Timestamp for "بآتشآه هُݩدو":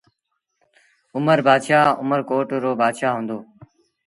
2.81-3.39